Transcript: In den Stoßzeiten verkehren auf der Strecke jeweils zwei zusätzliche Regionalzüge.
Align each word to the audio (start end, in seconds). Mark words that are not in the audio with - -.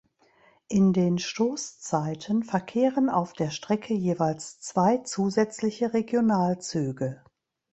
In 0.67 0.93
den 0.93 1.19
Stoßzeiten 1.19 2.41
verkehren 2.41 3.07
auf 3.07 3.33
der 3.33 3.51
Strecke 3.51 3.93
jeweils 3.93 4.59
zwei 4.59 4.97
zusätzliche 4.97 5.93
Regionalzüge. 5.93 7.21